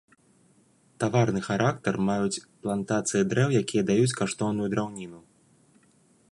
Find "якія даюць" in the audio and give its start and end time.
3.61-4.17